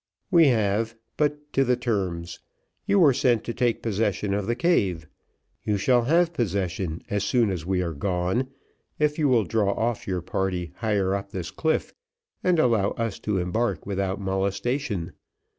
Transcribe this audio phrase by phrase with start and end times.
[0.31, 2.39] "We have; but to the terms.
[2.87, 5.07] You were sent to take possession of the cave,
[5.63, 8.47] you shall have possession as soon as we are gone,
[8.97, 11.93] if you will draw off your party higher up this cliff
[12.43, 15.11] and allow us to embark without molestation.